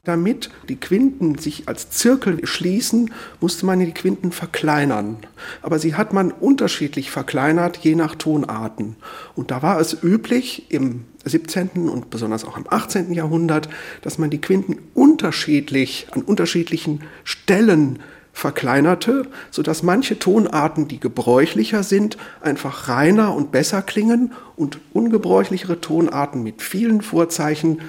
Damit 0.03 0.49
die 0.67 0.77
Quinten 0.77 1.37
sich 1.37 1.67
als 1.67 1.91
Zirkel 1.91 2.47
schließen, 2.47 3.13
musste 3.39 3.67
man 3.67 3.79
die 3.79 3.91
Quinten 3.91 4.31
verkleinern. 4.31 5.17
Aber 5.61 5.77
sie 5.77 5.93
hat 5.93 6.11
man 6.11 6.31
unterschiedlich 6.31 7.11
verkleinert, 7.11 7.77
je 7.77 7.93
nach 7.93 8.15
Tonarten. 8.15 8.95
Und 9.35 9.51
da 9.51 9.61
war 9.61 9.79
es 9.79 10.01
üblich 10.01 10.71
im 10.71 11.05
17. 11.23 11.87
und 11.87 12.09
besonders 12.09 12.45
auch 12.45 12.57
im 12.57 12.65
18. 12.67 13.13
Jahrhundert, 13.13 13.69
dass 14.01 14.17
man 14.17 14.31
die 14.31 14.41
Quinten 14.41 14.79
unterschiedlich 14.95 16.07
an 16.09 16.23
unterschiedlichen 16.23 17.01
Stellen 17.23 17.99
verkleinerte, 18.33 19.27
sodass 19.51 19.83
manche 19.83 20.17
Tonarten, 20.17 20.87
die 20.87 20.99
gebräuchlicher 20.99 21.83
sind, 21.83 22.17
einfach 22.41 22.87
reiner 22.87 23.35
und 23.35 23.51
besser 23.51 23.83
klingen 23.83 24.31
und 24.55 24.79
ungebräuchlichere 24.93 25.79
Tonarten 25.79 26.41
mit 26.41 26.63
vielen 26.63 27.01
Vorzeichen 27.01 27.81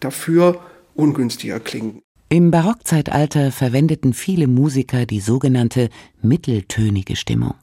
dafür 0.00 0.60
ungünstiger 0.94 1.60
klingen. 1.60 2.00
Im 2.28 2.50
Barockzeitalter 2.50 3.50
verwendeten 3.50 4.12
viele 4.12 4.46
Musiker 4.46 5.04
die 5.04 5.20
sogenannte 5.20 5.88
mitteltönige 6.22 7.16
Stimmung. 7.16 7.54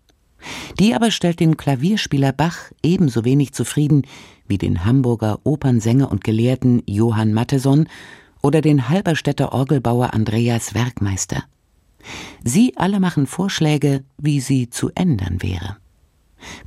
Die 0.80 0.94
aber 0.94 1.12
stellt 1.12 1.40
den 1.40 1.58
Klavierspieler 1.58 2.32
Bach 2.32 2.72
ebenso 2.84 3.26
wenig 3.26 3.54
zufrieden 3.54 4.04
wie 4.48 4.58
den 4.58 4.86
Hamburger 4.86 5.40
Opernsänger 5.44 6.12
und 6.12 6.24
Gelehrten 6.24 6.84
Johann 6.86 7.34
Matteson 7.34 7.88
oder 8.42 8.62
den 8.62 8.90
Halberstädter 8.90 9.52
Orgelbauer 9.54 10.14
Andreas 10.14 10.74
Werkmeister. 10.74 11.44
Sie 12.44 12.74
alle 12.78 13.00
machen 13.00 13.28
Vorschläge, 13.28 14.04
wie 14.18 14.40
sie 14.40 14.70
zu 14.70 14.92
ändern 14.96 15.42
wäre. 15.42 15.78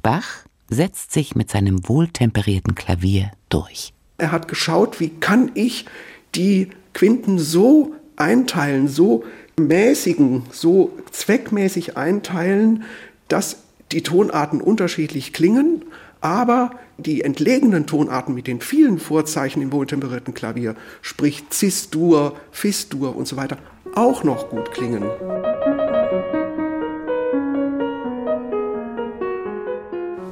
Bach 0.02 0.44
setzt 0.68 1.12
sich 1.12 1.34
mit 1.34 1.50
seinem 1.50 1.88
wohltemperierten 1.88 2.74
Klavier 2.74 3.30
durch. 3.48 3.92
Er 4.20 4.32
hat 4.32 4.48
geschaut, 4.48 5.00
wie 5.00 5.08
kann 5.08 5.50
ich 5.54 5.86
die 6.34 6.68
Quinten 6.92 7.38
so 7.38 7.94
einteilen, 8.16 8.86
so 8.86 9.24
mäßigen, 9.58 10.42
so 10.52 10.92
zweckmäßig 11.10 11.96
einteilen, 11.96 12.84
dass 13.28 13.62
die 13.92 14.02
Tonarten 14.02 14.60
unterschiedlich 14.60 15.32
klingen, 15.32 15.86
aber 16.20 16.72
die 16.98 17.22
entlegenen 17.22 17.86
Tonarten 17.86 18.34
mit 18.34 18.46
den 18.46 18.60
vielen 18.60 18.98
Vorzeichen 18.98 19.62
im 19.62 19.72
wohltemperierten 19.72 20.34
Klavier, 20.34 20.76
sprich 21.00 21.44
Cis-Dur, 21.50 22.36
Fis-Dur 22.52 23.16
und 23.16 23.26
so 23.26 23.38
weiter, 23.38 23.56
auch 23.94 24.22
noch 24.22 24.50
gut 24.50 24.70
klingen. 24.72 25.04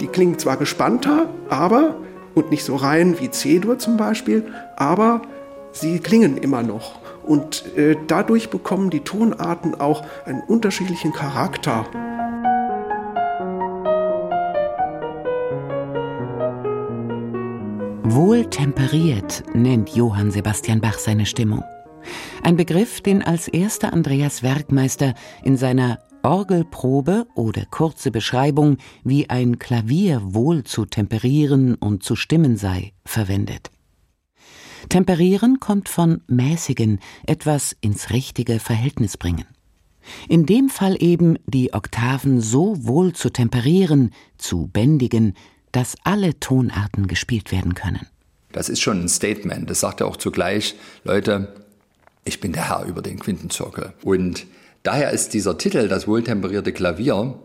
Die 0.03 0.09
klingen 0.09 0.39
zwar 0.39 0.59
gespannter, 0.59 1.31
aber 1.49 1.97
und 2.39 2.51
nicht 2.51 2.65
so 2.65 2.77
rein 2.77 3.19
wie 3.21 3.31
C-Dur 3.31 3.79
zum 3.79 3.97
Beispiel, 3.97 4.45
aber 4.77 5.23
sie 5.73 5.99
klingen 5.99 6.37
immer 6.39 6.63
noch. 6.63 7.01
Und 7.25 7.77
äh, 7.77 7.97
dadurch 8.07 8.49
bekommen 8.49 8.91
die 8.91 9.01
Tonarten 9.01 9.79
auch 9.79 10.03
einen 10.25 10.41
unterschiedlichen 10.43 11.13
Charakter. 11.13 11.85
Wohltemperiert 18.05 19.43
nennt 19.53 19.91
Johann 19.91 20.31
Sebastian 20.31 20.81
Bach 20.81 20.99
seine 20.99 21.27
Stimmung. 21.27 21.63
Ein 22.43 22.57
Begriff, 22.57 23.03
den 23.03 23.23
als 23.23 23.49
erster 23.49 23.93
Andreas 23.93 24.43
Werkmeister 24.43 25.15
in 25.43 25.57
seiner 25.57 25.99
Orgelprobe 26.29 27.27
oder 27.35 27.65
kurze 27.71 28.11
Beschreibung, 28.11 28.77
wie 29.03 29.31
ein 29.31 29.59
Klavier 29.59 30.21
wohl 30.23 30.63
zu 30.63 30.85
temperieren 30.85 31.75
und 31.75 32.03
zu 32.03 32.17
stimmen 32.17 32.59
sei, 32.59 32.93
verwendet. 33.07 33.71
Temperieren 34.91 35.59
kommt 35.59 35.89
von 35.89 36.21
mäßigen, 36.27 37.01
etwas 37.27 37.75
ins 37.81 38.11
richtige 38.11 38.61
Verhältnis 38.61 39.17
bringen. 39.17 39.47
In 40.29 40.45
dem 40.45 40.69
Fall 40.69 41.03
eben 41.03 41.39
die 41.47 41.73
Oktaven 41.73 42.43
so 42.43 42.87
wohl 42.87 43.15
zu 43.15 43.31
temperieren, 43.31 44.13
zu 44.37 44.67
bändigen, 44.67 45.35
dass 45.73 45.97
alle 46.05 46.39
Tonarten 46.39 47.07
gespielt 47.07 47.53
werden 47.53 47.73
können. 47.73 48.07
Das 48.53 48.69
ist 48.69 48.83
schon 48.83 49.01
ein 49.01 49.09
Statement. 49.09 49.71
Das 49.71 49.81
sagt 49.81 50.03
er 50.03 50.07
auch 50.07 50.19
zugleich, 50.19 50.75
Leute, 51.05 51.55
ich 52.27 52.39
bin 52.39 52.53
der 52.53 52.69
Herr 52.69 52.85
über 52.85 53.01
den 53.01 53.19
Quintenzirkel. 53.19 53.95
Und 54.03 54.47
daher 54.89 55.11
ist 55.11 55.35
dieser 55.35 55.59
Titel, 55.59 55.87
das 55.87 56.09
wohltemperierte 56.09 56.73
Klavier, 56.73 57.39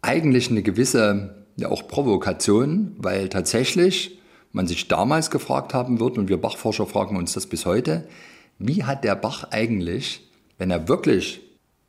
eigentlich 0.00 0.50
eine 0.50 0.62
gewisse 0.62 1.44
ja 1.56 1.68
auch 1.68 1.88
Provokation, 1.88 2.96
weil 2.96 3.28
tatsächlich 3.28 4.18
man 4.52 4.66
sich 4.66 4.88
damals 4.88 5.30
gefragt 5.30 5.74
haben 5.74 6.00
wird, 6.00 6.16
und 6.16 6.30
wir 6.30 6.38
Bachforscher 6.38 6.86
fragen 6.86 7.18
uns 7.18 7.34
das 7.34 7.48
bis 7.48 7.66
heute, 7.66 8.08
wie 8.58 8.84
hat 8.84 9.04
der 9.04 9.14
Bach 9.14 9.48
eigentlich, 9.50 10.26
wenn 10.56 10.70
er 10.70 10.88
wirklich 10.88 11.42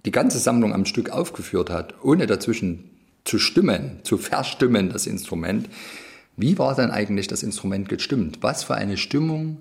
die 0.05 0.11
ganze 0.11 0.39
Sammlung 0.39 0.73
am 0.73 0.85
Stück 0.85 1.09
aufgeführt 1.09 1.69
hat, 1.69 1.93
ohne 2.03 2.27
dazwischen 2.27 2.89
zu 3.23 3.39
stimmen, 3.39 4.01
zu 4.03 4.17
verstimmen, 4.17 4.89
das 4.89 5.07
Instrument, 5.07 5.69
wie 6.35 6.59
war 6.59 6.75
dann 6.75 6.91
eigentlich 6.91 7.29
das 7.29 7.43
Instrument 7.43 7.87
gestimmt? 7.87 8.39
Was 8.41 8.65
für 8.65 8.75
eine 8.75 8.97
Stimmung 8.97 9.59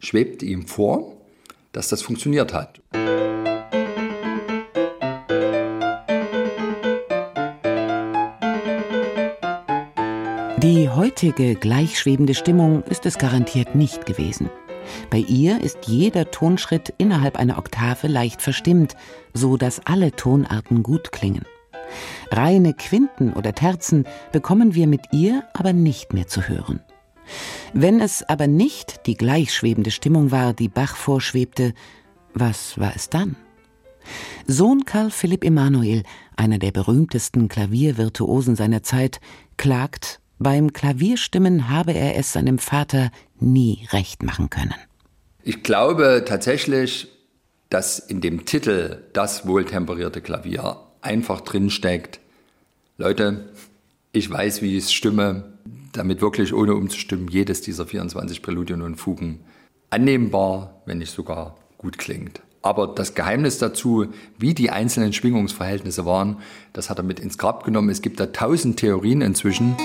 schwebte 0.00 0.44
ihm 0.44 0.66
vor, 0.66 1.16
dass 1.70 1.88
das 1.88 2.02
funktioniert 2.02 2.52
hat? 2.52 2.80
Heutige 11.08 11.54
gleichschwebende 11.54 12.34
Stimmung 12.34 12.82
ist 12.82 13.06
es 13.06 13.16
garantiert 13.16 13.74
nicht 13.74 14.04
gewesen. 14.04 14.50
Bei 15.08 15.16
ihr 15.16 15.62
ist 15.62 15.86
jeder 15.86 16.30
Tonschritt 16.30 16.92
innerhalb 16.98 17.38
einer 17.38 17.56
Oktave 17.56 18.08
leicht 18.08 18.42
verstimmt, 18.42 18.94
so 19.32 19.56
dass 19.56 19.80
alle 19.86 20.12
Tonarten 20.12 20.82
gut 20.82 21.10
klingen. 21.10 21.46
Reine 22.30 22.74
Quinten 22.74 23.32
oder 23.32 23.54
Terzen 23.54 24.04
bekommen 24.32 24.74
wir 24.74 24.86
mit 24.86 25.00
ihr 25.10 25.44
aber 25.54 25.72
nicht 25.72 26.12
mehr 26.12 26.26
zu 26.26 26.46
hören. 26.46 26.80
Wenn 27.72 28.02
es 28.02 28.22
aber 28.22 28.46
nicht 28.46 29.06
die 29.06 29.16
gleichschwebende 29.16 29.90
Stimmung 29.90 30.30
war, 30.30 30.52
die 30.52 30.68
Bach 30.68 30.94
vorschwebte, 30.94 31.72
was 32.34 32.78
war 32.78 32.92
es 32.94 33.08
dann? 33.08 33.34
Sohn 34.46 34.84
Karl 34.84 35.10
Philipp 35.10 35.42
Emanuel, 35.42 36.02
einer 36.36 36.58
der 36.58 36.70
berühmtesten 36.70 37.48
Klaviervirtuosen 37.48 38.56
seiner 38.56 38.82
Zeit, 38.82 39.20
klagt 39.56 40.20
beim 40.38 40.72
Klavierstimmen 40.72 41.68
habe 41.68 41.92
er 41.92 42.16
es 42.16 42.32
seinem 42.32 42.58
Vater 42.58 43.10
nie 43.38 43.86
recht 43.92 44.22
machen 44.22 44.50
können. 44.50 44.74
Ich 45.42 45.62
glaube 45.62 46.24
tatsächlich, 46.26 47.08
dass 47.70 47.98
in 47.98 48.20
dem 48.20 48.44
Titel 48.44 49.04
das 49.12 49.46
wohltemperierte 49.46 50.20
Klavier 50.20 50.78
einfach 51.00 51.40
drinsteckt. 51.40 52.20
Leute, 52.96 53.50
ich 54.12 54.30
weiß, 54.30 54.62
wie 54.62 54.76
ich 54.76 54.84
es 54.84 54.92
stimme, 54.92 55.52
damit 55.92 56.20
wirklich 56.20 56.54
ohne 56.54 56.74
umzustimmen 56.74 57.28
jedes 57.28 57.60
dieser 57.60 57.86
24 57.86 58.42
Präludien 58.42 58.82
und 58.82 58.96
Fugen 58.96 59.40
annehmbar, 59.90 60.82
wenn 60.86 60.98
nicht 60.98 61.12
sogar 61.12 61.56
gut 61.78 61.98
klingt. 61.98 62.42
Aber 62.62 62.88
das 62.88 63.14
Geheimnis 63.14 63.58
dazu, 63.58 64.06
wie 64.36 64.52
die 64.52 64.70
einzelnen 64.70 65.12
Schwingungsverhältnisse 65.12 66.04
waren, 66.04 66.38
das 66.72 66.90
hat 66.90 66.98
er 66.98 67.04
mit 67.04 67.20
ins 67.20 67.38
Grab 67.38 67.64
genommen. 67.64 67.88
Es 67.88 68.02
gibt 68.02 68.18
da 68.18 68.26
tausend 68.26 68.78
Theorien 68.78 69.20
inzwischen. 69.20 69.76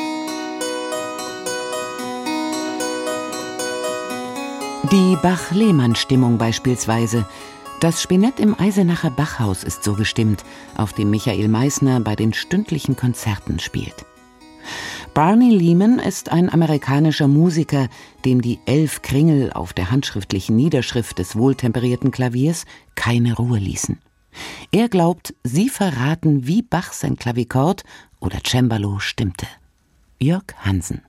Die 4.93 5.17
Bach-Lehmann-Stimmung 5.23 6.37
beispielsweise. 6.37 7.25
Das 7.79 7.99
Spinett 7.99 8.39
im 8.39 8.53
Eisenacher 8.59 9.09
Bachhaus 9.09 9.63
ist 9.63 9.83
so 9.83 9.95
gestimmt, 9.95 10.43
auf 10.77 10.93
dem 10.93 11.09
Michael 11.09 11.47
Meissner 11.47 11.99
bei 11.99 12.15
den 12.15 12.31
stündlichen 12.31 12.95
Konzerten 12.95 13.57
spielt. 13.57 14.05
Barney 15.15 15.49
Lehman 15.49 15.97
ist 15.97 16.31
ein 16.31 16.47
amerikanischer 16.47 17.27
Musiker, 17.27 17.87
dem 18.23 18.43
die 18.43 18.59
elf 18.67 19.01
Kringel 19.01 19.51
auf 19.51 19.73
der 19.73 19.89
handschriftlichen 19.89 20.55
Niederschrift 20.55 21.17
des 21.17 21.35
wohltemperierten 21.35 22.11
Klaviers 22.11 22.65
keine 22.93 23.35
Ruhe 23.35 23.57
ließen. 23.57 23.97
Er 24.71 24.89
glaubt, 24.89 25.33
sie 25.43 25.69
verraten, 25.69 26.45
wie 26.45 26.61
Bach 26.61 26.93
sein 26.93 27.15
Klavikord 27.15 27.83
oder 28.19 28.37
Cembalo 28.45 28.99
stimmte. 28.99 29.47
Jörg 30.19 30.53
Hansen 30.59 31.01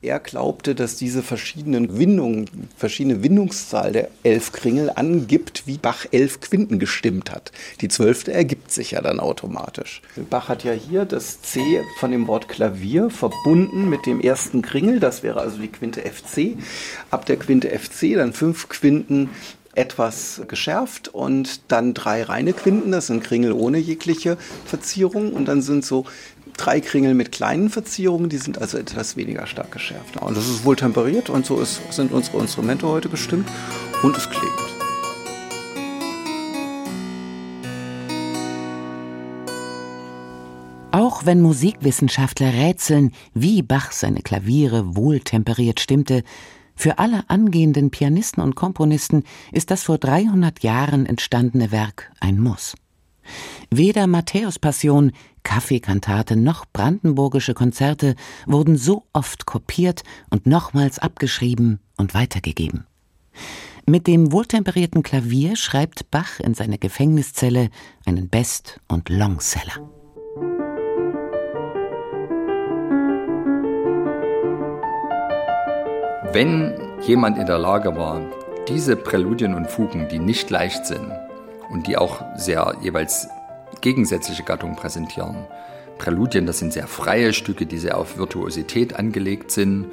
er 0.00 0.20
glaubte, 0.20 0.76
dass 0.76 0.96
diese 0.96 1.24
verschiedenen 1.24 1.98
Windungen, 1.98 2.48
verschiedene 2.76 3.22
Windungszahl 3.24 3.90
der 3.90 4.08
elf 4.22 4.52
Kringel 4.52 4.92
angibt, 4.94 5.64
wie 5.66 5.76
Bach 5.76 6.06
elf 6.12 6.40
Quinten 6.40 6.78
gestimmt 6.78 7.32
hat. 7.32 7.50
Die 7.80 7.88
zwölfte 7.88 8.32
ergibt 8.32 8.70
sich 8.70 8.92
ja 8.92 9.00
dann 9.00 9.18
automatisch. 9.18 10.00
Bach 10.30 10.48
hat 10.48 10.62
ja 10.62 10.72
hier 10.72 11.04
das 11.04 11.42
C 11.42 11.82
von 11.98 12.12
dem 12.12 12.28
Wort 12.28 12.48
Klavier 12.48 13.10
verbunden 13.10 13.88
mit 13.88 14.06
dem 14.06 14.20
ersten 14.20 14.62
Kringel, 14.62 15.00
das 15.00 15.24
wäre 15.24 15.40
also 15.40 15.58
die 15.58 15.68
Quinte 15.68 16.00
FC. 16.02 16.56
Ab 17.10 17.26
der 17.26 17.36
Quinte 17.36 17.68
FC 17.68 18.14
dann 18.14 18.32
fünf 18.32 18.68
Quinten 18.68 19.30
etwas 19.74 20.42
geschärft 20.48 21.08
und 21.08 21.60
dann 21.68 21.94
drei 21.94 22.22
reine 22.24 22.52
Quinten, 22.52 22.90
das 22.90 23.06
sind 23.06 23.22
Kringel 23.22 23.52
ohne 23.52 23.78
jegliche 23.78 24.36
Verzierung 24.64 25.32
und 25.32 25.46
dann 25.46 25.62
sind 25.62 25.84
so 25.84 26.04
drei 26.58 26.80
Kringel 26.80 27.14
mit 27.14 27.32
kleinen 27.32 27.70
Verzierungen, 27.70 28.28
die 28.28 28.36
sind 28.36 28.58
also 28.60 28.76
etwas 28.76 29.16
weniger 29.16 29.46
stark 29.46 29.72
geschärft. 29.72 30.18
Und 30.18 30.36
das 30.36 30.48
ist 30.48 30.64
wohl 30.64 30.76
temperiert 30.76 31.30
und 31.30 31.46
so 31.46 31.60
ist, 31.60 31.80
sind 31.90 32.12
unsere 32.12 32.38
Instrumente 32.38 32.86
heute 32.86 33.08
gestimmt 33.08 33.48
und 34.02 34.16
es 34.16 34.28
klebt. 34.28 34.78
Auch 40.90 41.26
wenn 41.26 41.40
Musikwissenschaftler 41.40 42.52
rätseln, 42.52 43.12
wie 43.32 43.62
Bach 43.62 43.92
seine 43.92 44.20
Klaviere 44.20 44.96
wohltemperiert 44.96 45.80
stimmte, 45.80 46.24
für 46.74 46.98
alle 46.98 47.28
angehenden 47.28 47.90
Pianisten 47.90 48.42
und 48.42 48.54
Komponisten 48.54 49.24
ist 49.52 49.70
das 49.70 49.82
vor 49.82 49.98
300 49.98 50.62
Jahren 50.62 51.06
entstandene 51.06 51.72
Werk 51.72 52.10
ein 52.20 52.40
Muss. 52.40 52.74
Weder 53.70 54.06
Matthäus-Passion, 54.06 55.12
Kaffeekantate 55.42 56.36
noch 56.36 56.66
brandenburgische 56.72 57.54
Konzerte 57.54 58.16
wurden 58.46 58.76
so 58.76 59.04
oft 59.12 59.46
kopiert 59.46 60.02
und 60.30 60.46
nochmals 60.46 60.98
abgeschrieben 60.98 61.80
und 61.96 62.14
weitergegeben. 62.14 62.86
Mit 63.86 64.06
dem 64.06 64.32
wohltemperierten 64.32 65.02
Klavier 65.02 65.56
schreibt 65.56 66.10
Bach 66.10 66.40
in 66.40 66.52
seiner 66.52 66.76
Gefängniszelle 66.76 67.70
einen 68.04 68.28
Best- 68.28 68.80
und 68.88 69.08
Longseller. 69.08 69.88
Wenn 76.32 76.74
jemand 77.06 77.38
in 77.38 77.46
der 77.46 77.58
Lage 77.58 77.96
war, 77.96 78.20
diese 78.68 78.96
Präludien 78.96 79.54
und 79.54 79.70
Fugen, 79.70 80.08
die 80.10 80.18
nicht 80.18 80.50
leicht 80.50 80.84
sind 80.84 81.10
und 81.70 81.86
die 81.86 81.96
auch 81.96 82.22
sehr 82.36 82.76
jeweils 82.82 83.28
gegensätzliche 83.80 84.42
Gattungen 84.42 84.76
präsentieren. 84.76 85.46
Präludien, 85.98 86.46
das 86.46 86.58
sind 86.58 86.72
sehr 86.72 86.86
freie 86.86 87.32
Stücke, 87.32 87.66
die 87.66 87.78
sehr 87.78 87.98
auf 87.98 88.18
Virtuosität 88.18 88.96
angelegt 88.96 89.50
sind. 89.50 89.86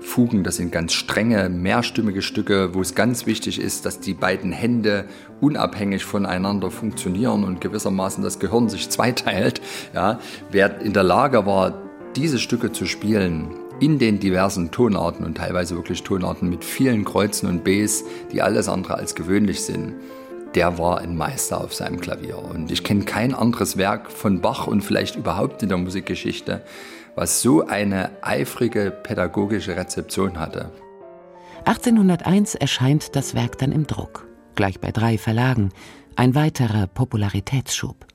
Fugen, 0.00 0.44
das 0.44 0.56
sind 0.56 0.70
ganz 0.70 0.92
strenge, 0.92 1.48
mehrstimmige 1.48 2.20
Stücke, 2.20 2.74
wo 2.74 2.82
es 2.82 2.94
ganz 2.94 3.26
wichtig 3.26 3.58
ist, 3.58 3.86
dass 3.86 4.00
die 4.00 4.12
beiden 4.12 4.52
Hände 4.52 5.06
unabhängig 5.40 6.04
voneinander 6.04 6.70
funktionieren 6.70 7.42
und 7.42 7.60
gewissermaßen 7.60 8.22
das 8.22 8.38
Gehirn 8.38 8.68
sich 8.68 8.90
zweiteilt. 8.90 9.60
Ja, 9.94 10.18
wer 10.50 10.80
in 10.80 10.92
der 10.92 11.04
Lage 11.04 11.46
war, 11.46 11.82
diese 12.16 12.38
Stücke 12.38 12.70
zu 12.70 12.86
spielen, 12.86 13.48
in 13.80 13.98
den 13.98 14.20
diversen 14.20 14.70
Tonarten 14.70 15.24
und 15.24 15.36
teilweise 15.36 15.74
wirklich 15.74 16.02
Tonarten 16.02 16.48
mit 16.48 16.64
vielen 16.64 17.04
Kreuzen 17.04 17.48
und 17.48 17.64
Bs, 17.64 18.04
die 18.30 18.40
alles 18.40 18.68
andere 18.68 18.94
als 18.94 19.14
gewöhnlich 19.14 19.62
sind, 19.62 19.94
der 20.54 20.78
war 20.78 20.98
ein 20.98 21.16
Meister 21.16 21.60
auf 21.60 21.74
seinem 21.74 22.00
Klavier. 22.00 22.38
Und 22.38 22.70
ich 22.70 22.84
kenne 22.84 23.04
kein 23.04 23.34
anderes 23.34 23.76
Werk 23.76 24.10
von 24.10 24.40
Bach 24.40 24.66
und 24.66 24.82
vielleicht 24.82 25.16
überhaupt 25.16 25.62
in 25.62 25.68
der 25.68 25.78
Musikgeschichte, 25.78 26.64
was 27.16 27.42
so 27.42 27.66
eine 27.66 28.10
eifrige 28.22 28.90
pädagogische 28.90 29.76
Rezeption 29.76 30.38
hatte. 30.38 30.70
1801 31.64 32.54
erscheint 32.54 33.16
das 33.16 33.34
Werk 33.34 33.58
dann 33.58 33.72
im 33.72 33.86
Druck, 33.86 34.26
gleich 34.54 34.80
bei 34.80 34.92
drei 34.92 35.18
Verlagen, 35.18 35.70
ein 36.16 36.34
weiterer 36.34 36.86
Popularitätsschub. 36.86 38.06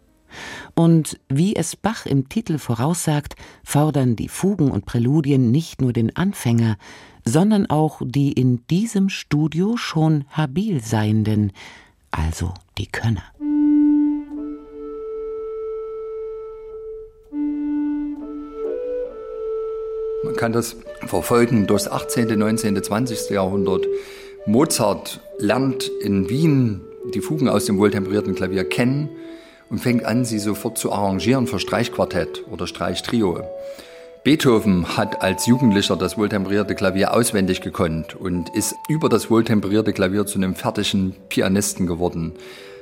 Und 0.76 1.20
wie 1.28 1.56
es 1.56 1.76
Bach 1.76 2.06
im 2.06 2.30
Titel 2.30 2.60
voraussagt, 2.60 3.36
fordern 3.64 4.16
die 4.16 4.30
Fugen 4.30 4.70
und 4.70 4.86
Präludien 4.86 5.50
nicht 5.50 5.82
nur 5.82 5.92
den 5.92 6.16
Anfänger, 6.16 6.78
sondern 7.26 7.70
auch 7.70 8.02
die 8.06 8.32
in 8.32 8.66
diesem 8.68 9.10
Studio 9.10 9.76
schon 9.76 10.26
habil 10.30 10.82
Seienden, 10.82 11.52
also 12.12 12.54
die 12.78 12.88
Könner. 12.88 13.24
Man 20.24 20.36
kann 20.36 20.52
das 20.52 20.76
verfolgen 21.08 21.68
durch 21.68 21.84
das 21.84 21.92
18., 21.92 22.38
19., 22.38 22.82
20. 22.84 23.30
Jahrhundert. 23.30 23.88
Mozart 24.46 25.22
lernt 25.38 25.88
in 25.88 26.30
Wien 26.30 26.82
die 27.14 27.22
Fugen 27.22 27.50
aus 27.50 27.66
dem 27.66 27.78
wohltemperierten 27.80 28.36
Klavier 28.36 28.68
kennen 28.68 29.10
und 29.70 29.80
fängt 29.80 30.06
an, 30.06 30.26
sie 30.26 30.40
sofort 30.40 30.78
zu 30.78 30.92
arrangieren 30.92 31.48
für 31.48 31.60
Streichquartett 31.60 32.46
oder 32.50 32.68
Streichtrio. 32.68 33.44
Beethoven 34.24 34.98
hat 34.98 35.22
als 35.22 35.46
Jugendlicher 35.46 35.96
das 35.96 36.18
wohltemperierte 36.18 36.76
Klavier 36.76 37.14
auswendig 37.14 37.62
gekonnt 37.62 38.16
und 38.16 38.50
ist 38.50 38.76
über 38.90 39.08
das 39.08 39.30
wohltemperierte 39.30 39.94
Klavier 39.94 40.26
zu 40.26 40.38
einem 40.40 40.56
fertigen 40.56 41.16
Pianisten 41.30 41.88
geworden. 41.88 42.34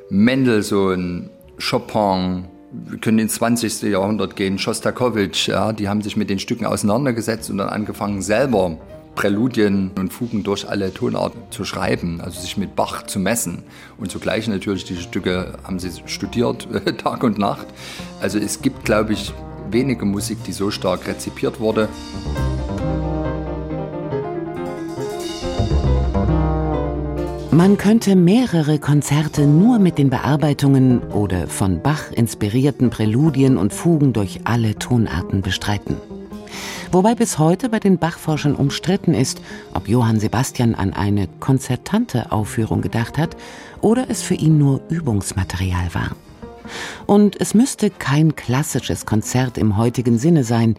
Mendelssohn, 0.10 1.30
Chopin, 1.60 2.45
wir 2.71 2.97
können 2.97 3.19
ins 3.19 3.36
20. 3.36 3.84
Jahrhundert 3.84 4.36
gehen, 4.36 4.58
Schostakowitsch, 4.58 5.47
ja, 5.50 5.73
die 5.73 5.88
haben 5.88 6.02
sich 6.02 6.17
mit 6.17 6.32
den 6.32 6.39
Stücken 6.39 6.65
auseinandergesetzt 6.65 7.52
und 7.52 7.60
dann 7.60 7.69
angefangen, 7.69 8.23
selber 8.23 8.78
Präludien 9.13 9.91
und 9.97 10.13
Fugen 10.13 10.43
durch 10.43 10.67
alle 10.67 10.91
Tonarten 10.91 11.41
zu 11.52 11.65
schreiben, 11.65 12.19
also 12.19 12.41
sich 12.41 12.58
mit 12.58 12.76
Bach 12.76 13.04
zu 13.04 13.19
messen. 13.19 13.63
Und 14.00 14.12
zugleich 14.12 14.47
natürlich, 14.47 14.86
diese 14.86 15.02
Stücke 15.02 15.54
haben 15.63 15.78
sie 15.78 15.91
studiert, 16.08 16.67
Tag 16.97 17.23
und 17.23 17.38
Nacht. 17.38 17.67
Also 18.21 18.39
es 18.39 18.62
gibt, 18.62 18.86
glaube 18.86 19.13
ich, 19.13 19.34
wenige 19.71 20.06
Musik, 20.06 20.43
die 20.43 20.51
so 20.51 20.71
stark 20.71 21.08
rezipiert 21.08 21.60
wurde. 21.60 21.89
Man 27.51 27.77
könnte 27.77 28.15
mehrere 28.15 28.77
Konzerte 28.77 29.47
nur 29.47 29.80
mit 29.80 29.97
den 29.97 30.12
Bearbeitungen 30.12 31.01
oder 31.01 31.47
von 31.47 31.82
Bach 31.82 32.12
inspirierten 32.12 32.91
Präludien 32.91 33.58
und 33.58 33.73
Fugen 33.73 34.13
durch 34.13 34.41
alle 34.43 34.75
Tonarten 34.75 35.41
bestreiten. 35.41 35.97
Wobei 36.91 37.15
bis 37.15 37.39
heute 37.39 37.69
bei 37.69 37.80
den 37.80 37.97
Bach-Forschern 37.97 38.56
umstritten 38.56 39.13
ist, 39.13 39.41
ob 39.73 39.89
Johann 39.89 40.19
Sebastian 40.19 40.75
an 40.75 40.93
eine 40.93 41.27
konzertante 41.39 42.32
Aufführung 42.32 42.82
gedacht 42.82 43.17
hat 43.17 43.36
oder 43.82 44.06
es 44.10 44.21
für 44.21 44.36
ihn 44.36 44.58
nur 44.58 44.82
Übungsmaterial 44.89 45.93
war. 45.93 46.12
Und 47.06 47.39
es 47.39 47.53
müsste 47.53 47.89
kein 47.89 48.36
klassisches 48.36 49.06
Konzert 49.06 49.58
im 49.58 49.77
heutigen 49.77 50.17
Sinne 50.17 50.43
sein. 50.43 50.75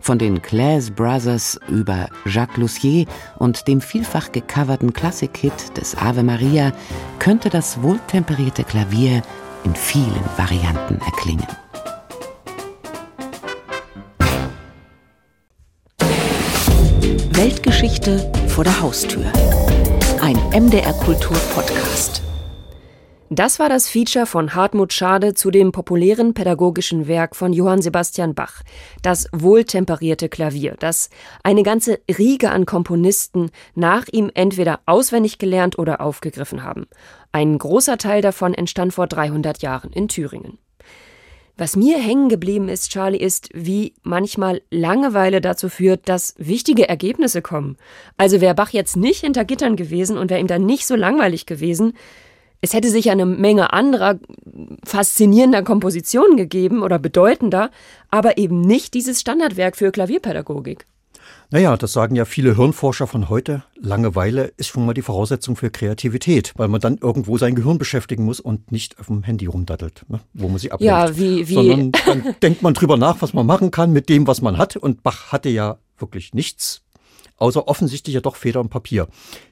Von 0.00 0.18
den 0.18 0.42
Claes 0.42 0.90
Brothers 0.90 1.60
über 1.68 2.08
Jacques 2.24 2.56
Lussier 2.56 3.06
und 3.38 3.68
dem 3.68 3.80
vielfach 3.80 4.32
gecoverten 4.32 4.92
Klassik-Hit 4.92 5.76
des 5.76 5.96
Ave 5.96 6.24
Maria 6.24 6.72
könnte 7.20 7.50
das 7.50 7.82
wohltemperierte 7.82 8.64
Klavier 8.64 9.22
in 9.64 9.74
vielen 9.76 10.24
Varianten 10.36 11.00
erklingen. 11.02 11.46
Weltgeschichte 17.30 18.30
vor 18.48 18.64
der 18.64 18.80
Haustür. 18.80 19.24
Ein 20.20 20.36
MDR 20.52 20.92
Kultur 20.92 21.36
Podcast. 21.54 22.22
Das 23.34 23.58
war 23.58 23.70
das 23.70 23.88
Feature 23.88 24.26
von 24.26 24.54
Hartmut 24.54 24.92
Schade 24.92 25.32
zu 25.32 25.50
dem 25.50 25.72
populären 25.72 26.34
pädagogischen 26.34 27.08
Werk 27.08 27.34
von 27.34 27.54
Johann 27.54 27.80
Sebastian 27.80 28.34
Bach, 28.34 28.60
das 29.00 29.26
wohltemperierte 29.32 30.28
Klavier, 30.28 30.76
das 30.78 31.08
eine 31.42 31.62
ganze 31.62 31.98
Riege 32.18 32.50
an 32.50 32.66
Komponisten 32.66 33.50
nach 33.74 34.04
ihm 34.12 34.30
entweder 34.34 34.80
auswendig 34.84 35.38
gelernt 35.38 35.78
oder 35.78 36.02
aufgegriffen 36.02 36.62
haben. 36.62 36.86
Ein 37.32 37.56
großer 37.56 37.96
Teil 37.96 38.20
davon 38.20 38.52
entstand 38.52 38.92
vor 38.92 39.06
300 39.06 39.62
Jahren 39.62 39.94
in 39.94 40.08
Thüringen. 40.08 40.58
Was 41.56 41.74
mir 41.74 41.98
hängen 41.98 42.28
geblieben 42.28 42.68
ist, 42.68 42.90
Charlie, 42.90 43.16
ist, 43.16 43.48
wie 43.54 43.94
manchmal 44.02 44.60
Langeweile 44.70 45.40
dazu 45.40 45.70
führt, 45.70 46.06
dass 46.06 46.34
wichtige 46.36 46.86
Ergebnisse 46.86 47.40
kommen. 47.40 47.78
Also 48.18 48.42
wäre 48.42 48.54
Bach 48.54 48.70
jetzt 48.70 48.98
nicht 48.98 49.20
hinter 49.20 49.46
Gittern 49.46 49.76
gewesen 49.76 50.18
und 50.18 50.28
wäre 50.28 50.40
ihm 50.40 50.48
dann 50.48 50.66
nicht 50.66 50.86
so 50.86 50.96
langweilig 50.96 51.46
gewesen, 51.46 51.94
es 52.62 52.72
hätte 52.72 52.88
sich 52.88 53.10
eine 53.10 53.26
Menge 53.26 53.72
anderer 53.72 54.18
faszinierender 54.84 55.62
Kompositionen 55.62 56.36
gegeben 56.36 56.82
oder 56.82 56.98
bedeutender, 56.98 57.70
aber 58.10 58.38
eben 58.38 58.60
nicht 58.60 58.94
dieses 58.94 59.20
Standardwerk 59.20 59.76
für 59.76 59.90
Klavierpädagogik. 59.90 60.86
Naja, 61.50 61.76
das 61.76 61.92
sagen 61.92 62.16
ja 62.16 62.24
viele 62.24 62.56
Hirnforscher 62.56 63.06
von 63.06 63.28
heute. 63.28 63.62
Langeweile 63.78 64.52
ist 64.56 64.68
schon 64.68 64.86
mal 64.86 64.94
die 64.94 65.02
Voraussetzung 65.02 65.54
für 65.54 65.70
Kreativität, 65.70 66.54
weil 66.56 66.68
man 66.68 66.80
dann 66.80 66.96
irgendwo 66.96 67.36
sein 67.36 67.54
Gehirn 67.54 67.76
beschäftigen 67.76 68.24
muss 68.24 68.40
und 68.40 68.72
nicht 68.72 68.98
auf 68.98 69.08
dem 69.08 69.22
Handy 69.22 69.46
rumdattelt, 69.46 70.04
ne, 70.08 70.20
wo 70.32 70.48
man 70.48 70.58
sich 70.58 70.72
ablenkt. 70.72 70.88
Ja, 70.88 71.16
wie, 71.16 71.48
wie. 71.48 71.54
Sondern 71.54 71.92
dann 72.06 72.34
denkt 72.42 72.62
man 72.62 72.72
drüber 72.72 72.96
nach, 72.96 73.20
was 73.20 73.34
man 73.34 73.44
machen 73.44 73.70
kann 73.70 73.92
mit 73.92 74.08
dem, 74.08 74.26
was 74.26 74.40
man 74.40 74.56
hat. 74.56 74.76
Und 74.76 75.02
Bach 75.02 75.30
hatte 75.30 75.50
ja 75.50 75.76
wirklich 75.98 76.32
nichts, 76.32 76.82
außer 77.36 77.68
offensichtlich 77.68 78.14
ja 78.14 78.20
doch 78.22 78.36
Feder 78.36 78.60
und 78.60 78.70
Papier. 78.70 79.08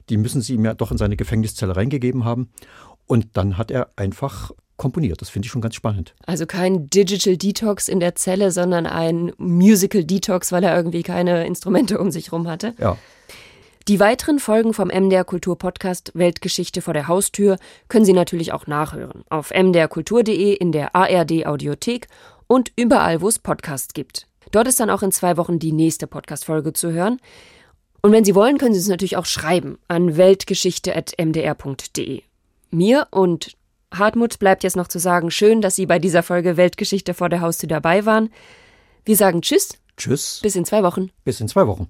Die 0.09 0.17
müssen 0.17 0.41
sie 0.41 0.55
ihm 0.55 0.65
ja 0.65 0.73
doch 0.73 0.91
in 0.91 0.97
seine 0.97 1.17
Gefängniszelle 1.17 1.75
reingegeben 1.75 2.25
haben. 2.25 2.49
Und 3.11 3.35
dann 3.35 3.57
hat 3.57 3.71
er 3.71 3.89
einfach 3.97 4.51
komponiert. 4.77 5.19
Das 5.19 5.29
finde 5.29 5.45
ich 5.45 5.51
schon 5.51 5.59
ganz 5.59 5.75
spannend. 5.75 6.15
Also 6.25 6.45
kein 6.45 6.89
Digital 6.89 7.35
Detox 7.35 7.89
in 7.89 7.99
der 7.99 8.15
Zelle, 8.15 8.51
sondern 8.51 8.85
ein 8.85 9.33
Musical 9.37 10.05
Detox, 10.05 10.53
weil 10.53 10.63
er 10.63 10.73
irgendwie 10.77 11.03
keine 11.03 11.45
Instrumente 11.45 11.99
um 11.99 12.09
sich 12.09 12.31
rum 12.31 12.47
hatte. 12.47 12.73
Ja. 12.79 12.97
Die 13.89 13.99
weiteren 13.99 14.39
Folgen 14.39 14.73
vom 14.73 14.87
MDR 14.87 15.25
Kultur 15.25 15.57
Podcast 15.57 16.13
Weltgeschichte 16.13 16.81
vor 16.81 16.93
der 16.93 17.09
Haustür 17.09 17.57
können 17.89 18.05
Sie 18.05 18.13
natürlich 18.13 18.53
auch 18.53 18.65
nachhören. 18.65 19.25
Auf 19.29 19.51
mdrkultur.de, 19.51 20.53
in 20.53 20.71
der 20.71 20.95
ARD 20.95 21.45
Audiothek 21.45 22.07
und 22.47 22.71
überall, 22.77 23.19
wo 23.19 23.27
es 23.27 23.39
Podcasts 23.39 23.93
gibt. 23.93 24.27
Dort 24.51 24.69
ist 24.69 24.79
dann 24.79 24.89
auch 24.89 25.03
in 25.03 25.11
zwei 25.11 25.35
Wochen 25.35 25.59
die 25.59 25.73
nächste 25.73 26.07
Podcast-Folge 26.07 26.71
zu 26.71 26.93
hören. 26.93 27.19
Und 28.01 28.13
wenn 28.13 28.23
Sie 28.23 28.35
wollen, 28.35 28.57
können 28.57 28.73
Sie 28.73 28.79
es 28.79 28.87
natürlich 28.87 29.17
auch 29.17 29.25
schreiben 29.25 29.79
an 29.89 30.15
weltgeschichte.mdr.de. 30.15 32.23
Mir 32.71 33.07
und 33.11 33.57
Hartmut 33.93 34.39
bleibt 34.39 34.63
jetzt 34.63 34.77
noch 34.77 34.87
zu 34.87 34.99
sagen, 34.99 35.31
schön, 35.31 35.61
dass 35.61 35.75
Sie 35.75 35.85
bei 35.85 35.99
dieser 35.99 36.23
Folge 36.23 36.57
Weltgeschichte 36.57 37.13
vor 37.13 37.29
der 37.29 37.41
Haustür 37.41 37.67
dabei 37.67 38.05
waren. 38.05 38.29
Wir 39.03 39.15
sagen 39.15 39.41
Tschüss. 39.41 39.77
Tschüss. 39.97 40.39
Bis 40.41 40.55
in 40.55 40.65
zwei 40.65 40.81
Wochen. 40.83 41.11
Bis 41.25 41.41
in 41.41 41.47
zwei 41.47 41.67
Wochen. 41.67 41.87